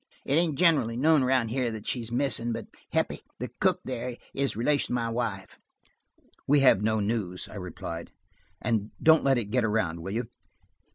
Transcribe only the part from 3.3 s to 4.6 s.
the cook there, is a